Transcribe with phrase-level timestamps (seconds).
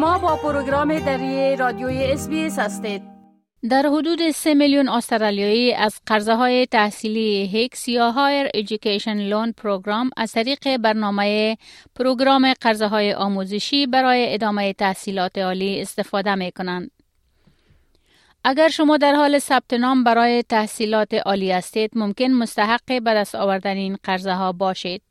[0.00, 3.02] شما با پروگرام دری رادیوی اس هستید
[3.70, 10.10] در حدود 3 میلیون استرالیایی از قرضه های تحصیلی HECS یا Higher Education Loan Program
[10.16, 11.56] از طریق برنامه
[11.96, 16.90] پروگرام قرضه های آموزشی برای ادامه تحصیلات عالی استفاده می کنند.
[18.44, 23.76] اگر شما در حال ثبت نام برای تحصیلات عالی هستید ممکن مستحق به دست آوردن
[23.76, 25.02] این قرضه ها باشید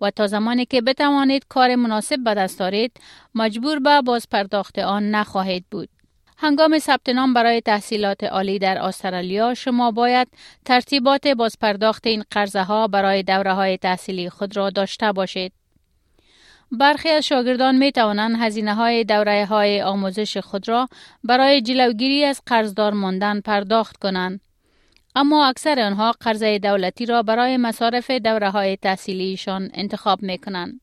[0.00, 3.00] و تا زمانی که بتوانید کار مناسب به دست دارید
[3.34, 5.88] مجبور به باز پرداخت آن نخواهید بود.
[6.38, 10.28] هنگام ثبت نام برای تحصیلات عالی در استرالیا شما باید
[10.64, 15.52] ترتیبات بازپرداخت این قرضه ها برای دوره های تحصیلی خود را داشته باشید.
[16.72, 20.88] برخی از شاگردان می توانند هزینه های دوره های آموزش خود را
[21.24, 24.40] برای جلوگیری از قرضدار ماندن پرداخت کنند.
[25.14, 30.80] اما اکثر آنها قرضه دولتی را برای مصارف دوره های تحصیلیشان انتخاب می کنند.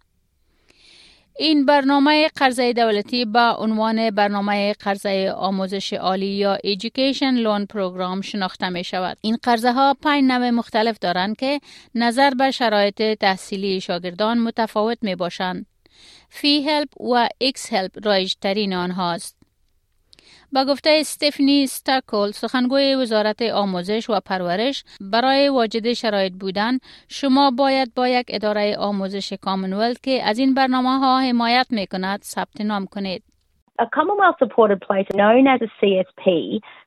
[1.41, 8.69] این برنامه قرضه دولتی با عنوان برنامه قرضه آموزش عالی یا Education Loan Program شناخته
[8.69, 9.17] می شود.
[9.21, 11.59] این قرضه ها پنج نوع مختلف دارند که
[11.95, 15.65] نظر به شرایط تحصیلی شاگردان متفاوت می باشند.
[16.29, 19.38] FEE-HELP و HECS-HELP رایج ترین آنهاست.
[20.53, 26.77] با گفته استفنی ستارکول سخنگوی وزارت آموزش و پرورش برای واجد شرایط بودن
[27.09, 32.21] شما باید با یک اداره آموزش کامنولت که از این برنامه ها حمایت می کند
[32.21, 33.23] ثبت نام کنید.
[33.81, 36.25] A Commonwealth supported place known as a CSP,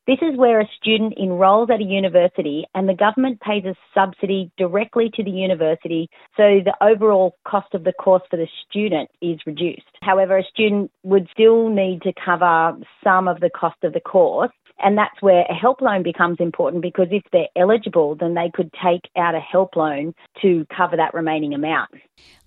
[0.08, 4.52] this is where a student enrolls at a university and the government pays a subsidy
[4.58, 9.40] directly to the university so the overall cost of the course for the student is
[9.46, 9.84] reduced.
[10.02, 14.52] However, a student would still need to cover some of the cost of the course
[14.80, 18.72] and that's where a help loan becomes important because if they're eligible, then they could
[18.74, 21.90] take out a help loan to cover that remaining amount.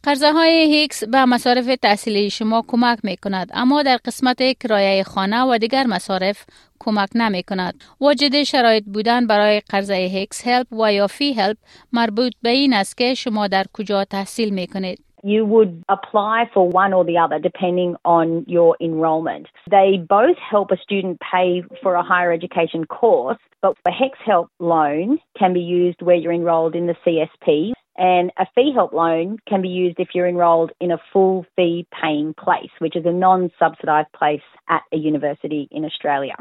[0.03, 5.43] قرضه های هیکس به مصارف تحصیلی شما کمک می کند اما در قسمت کرایه خانه
[5.43, 6.47] و دیگر مصارف
[6.79, 7.75] کمک نمی کند.
[8.01, 11.57] واجد شرایط بودن برای قرضه هیکس هلپ و یا فی هلپ
[11.93, 15.05] مربوط به این است که شما در کجا تحصیل می کنید.
[15.23, 19.47] you would apply for one or the other depending on your enrolment.
[19.71, 24.49] They both help a student pay for a higher education course, but a HEX help
[24.59, 29.37] loan can be used where you're enrolled in the CSP and a fee help loan
[29.47, 33.13] can be used if you're enrolled in a full fee paying place, which is a
[33.13, 36.35] non subsidised place at a university in Australia.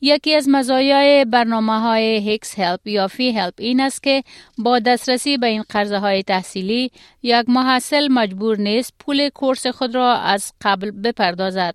[0.00, 4.22] یکی از مزایای برنامه های هیکس هلپ یا فی هلپ این است که
[4.58, 6.90] با دسترسی به این قرضه های تحصیلی
[7.22, 11.74] یک محصل مجبور نیست پول کورس خود را از قبل بپردازد.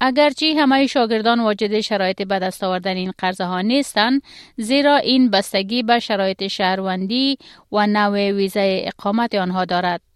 [0.00, 4.22] اگرچه همه شاگردان واجد شرایط به دست آوردن این قرضه ها نیستند
[4.56, 7.38] زیرا این بستگی به شرایط شهروندی
[7.72, 10.13] و نوع ویزه اقامت آنها دارد.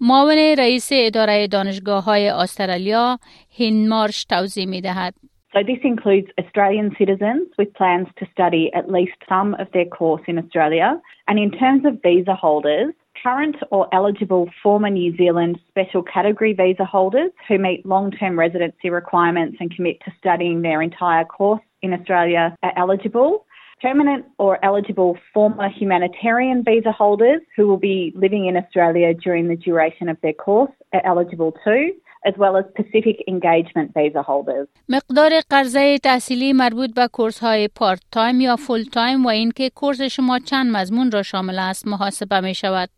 [0.00, 3.18] معاون رئیس اداره دانشگاه های استرالیا
[3.50, 5.14] هینمارش توضیح می دهد.
[5.54, 10.22] So this includes Australian citizens with plans to study at least some of their course
[10.26, 10.88] in Australia.
[11.28, 16.86] And in terms of visa holders, current or eligible former New Zealand special category visa
[16.86, 22.56] holders who meet long-term residency requirements and commit to studying their entire course in Australia
[22.62, 23.44] are eligible.
[23.81, 29.55] Permanent or eligible former humanitarian visa holders who will be living in Australia during the
[29.55, 31.93] duration of their course are eligible too.
[32.25, 34.67] as well as Pacific Engagement Visa holders.
[34.89, 40.75] مقدار قرضه تحصیلی مربوط به کورس های part-time یا full-time و اینکه کورس شما چند
[40.75, 42.89] مضمون را شامل است محاسبه می شود.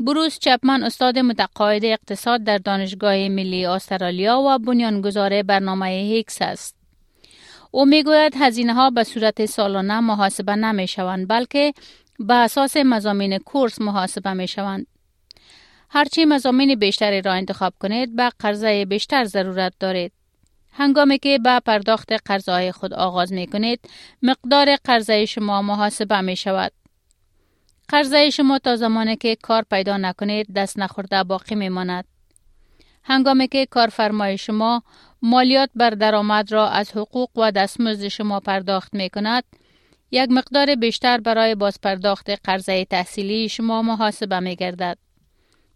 [0.00, 6.79] بروس چپمن استاد متقاعد اقتصاد در دانشگاه ملی استرالیا و بنیانگذار برنامه HECS است.
[7.70, 11.72] او می‌گوید هزینه ها به صورت سالانه محاسبه نمی شوند بلکه
[12.18, 14.86] به اساس مزامین کورس محاسبه می شوند.
[15.90, 20.12] هرچی مزامین بیشتری را انتخاب کنید به قرضه بیشتر ضرورت دارید.
[20.72, 23.80] هنگامی که به پرداخت قرضه خود آغاز می کنید
[24.22, 26.72] مقدار قرضه شما محاسبه می شود.
[27.88, 32.04] قرضه شما تا زمانی که کار پیدا نکنید دست نخورده باقی می ماند.
[33.04, 34.82] هنگامی که کارفرمای شما
[35.22, 39.44] مالیات بر درآمد را از حقوق و دستمزد شما پرداخت می کند،
[40.10, 44.98] یک مقدار بیشتر برای باز پرداخت قرضه تحصیلی شما محاسبه می گردد.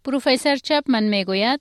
[0.04, 1.60] پروفسور چپمن می گوید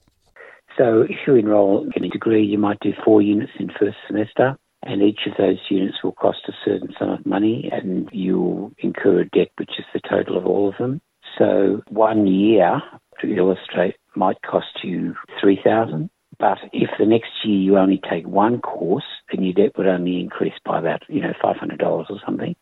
[0.78, 4.58] So if you enroll in a degree, you might do four units in first semester.
[4.86, 9.22] and each of those units will cost a certain sum of money and you'll incur
[9.22, 11.02] a debt which is the total of all of them.
[11.38, 12.82] So one year,
[13.23, 18.61] to illustrate, might cost you 3000 but if the next year you only take one
[18.61, 22.55] course, then your debt would only increase by about, you know, $500 or something.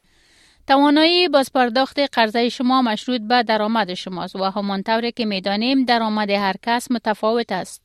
[0.67, 6.90] توانایی بازپرداخت قرضه شما مشروط به درآمد شماست و همانطور که میدانیم درآمد هر کس
[6.90, 7.82] متفاوت است.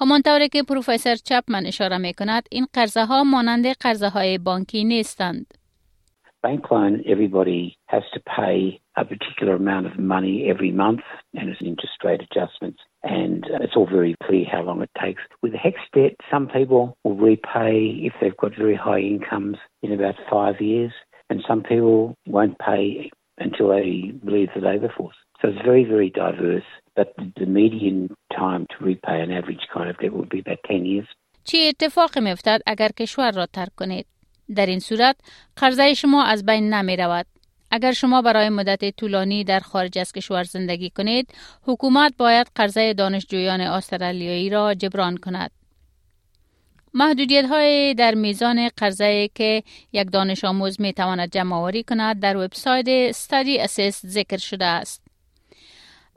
[0.00, 5.54] همانطور که پروفسور چپمن اشاره می کند این قرضه ها مانند قرضه های بانکی نیستند.
[6.44, 11.00] Bank loan, everybody has to pay a particular amount of money every month
[11.34, 15.22] and it's interest rate adjustments and it's all very clear how long it takes.
[15.42, 20.14] With HEX debt, some people will repay if they've got very high incomes in about
[20.30, 20.92] five years
[21.30, 25.16] and some people won't pay until they leave the labour force.
[25.40, 26.68] So it's very, very diverse.
[26.94, 30.84] But the median time to repay an average kind of debt would be about 10
[30.84, 31.08] years.
[31.44, 34.06] چی اتفاقی میفتد اگر کشور را ترک کنید؟
[34.56, 35.16] در این صورت
[35.56, 37.26] قرضه شما از بین نمی رود.
[37.71, 43.61] اگر شما برای مدت طولانی در خارج از کشور زندگی کنید، حکومت باید قرضه دانشجویان
[43.61, 45.51] استرالیایی را جبران کند.
[46.93, 52.37] محدودیت های در میزان قرضه که یک دانش آموز می تواند جمع آوری کند در
[52.37, 55.07] وبسایت استادی ذکر شده است.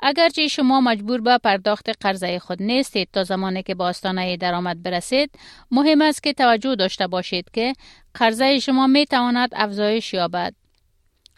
[0.03, 5.31] اگرچه شما مجبور به پرداخت قرضه خود نیستید تا زمانی که به آستانه درآمد برسید
[5.71, 7.73] مهم است که توجه داشته باشید که
[8.15, 10.55] قرضه شما می تواند افزایش یابد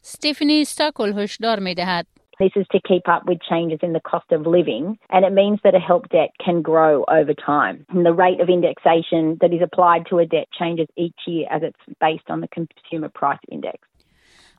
[0.03, 2.07] ستیفنی ستاکل هشدار می دهد
[2.41, 5.59] This is to keep up with changes in the cost of living, and it means
[5.65, 7.77] that a help debt can grow over time.
[7.91, 11.61] And the rate of indexation that is applied to a debt changes each year as
[11.69, 13.79] it's based on the Consumer Price Index.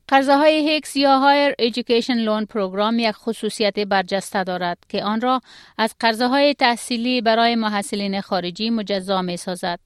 [0.07, 5.41] قرضه های HECS یا Higher Education Loan Program یک خصوصیت برجسته دارد که آن را
[5.77, 9.79] از قرضه های تحصیلی برای محصلین خارجی مجزا می سازد.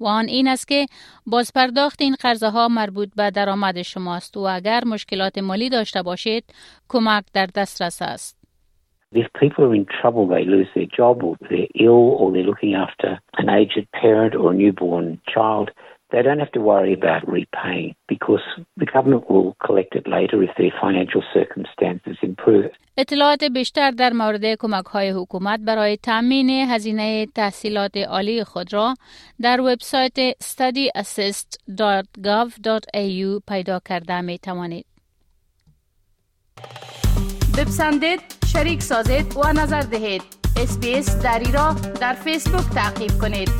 [0.00, 0.86] و آن این است که
[1.26, 6.44] باز پرداخت این قرضه ها مربوط به درآمد شماست و اگر مشکلات مالی داشته باشید
[6.88, 8.36] کمک در دسترس است.
[9.14, 12.74] If people are in trouble, they lose their job or they're ill or they're looking
[12.74, 15.70] after an aged parent or a newborn child,
[16.10, 18.42] they don't have to worry about repaying because
[18.76, 22.70] the government will collect it later if their financial circumstances improve.
[22.98, 28.94] اطلاعات بیشتر در مورد کمک های حکومت برای تامین هزینه تحصیلات عالی خود را
[29.40, 34.86] در وبسایت studyassist.gov.au پیدا کرده می توانید.
[37.58, 38.20] بپسندید،
[38.52, 40.22] شریک سازید و نظر دهید.
[40.62, 43.50] اسپیس دری را در فیسبوک تعقیب کنید.